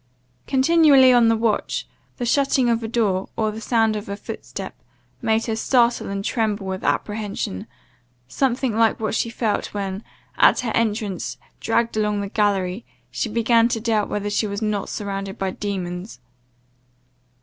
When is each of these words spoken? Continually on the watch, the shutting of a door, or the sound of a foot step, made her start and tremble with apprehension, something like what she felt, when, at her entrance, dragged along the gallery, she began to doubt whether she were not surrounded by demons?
Continually 0.47 1.13
on 1.13 1.27
the 1.27 1.37
watch, 1.37 1.87
the 2.17 2.25
shutting 2.25 2.69
of 2.71 2.81
a 2.81 2.87
door, 2.87 3.29
or 3.35 3.51
the 3.51 3.61
sound 3.61 3.95
of 3.95 4.09
a 4.09 4.17
foot 4.17 4.43
step, 4.43 4.75
made 5.21 5.45
her 5.45 5.55
start 5.55 6.01
and 6.01 6.25
tremble 6.25 6.65
with 6.65 6.83
apprehension, 6.83 7.67
something 8.27 8.75
like 8.75 8.99
what 8.99 9.13
she 9.13 9.29
felt, 9.29 9.75
when, 9.75 10.03
at 10.39 10.61
her 10.61 10.71
entrance, 10.71 11.37
dragged 11.59 11.95
along 11.95 12.19
the 12.19 12.29
gallery, 12.29 12.83
she 13.11 13.29
began 13.29 13.67
to 13.67 13.79
doubt 13.79 14.09
whether 14.09 14.31
she 14.31 14.47
were 14.47 14.57
not 14.63 14.89
surrounded 14.89 15.37
by 15.37 15.51
demons? 15.51 16.17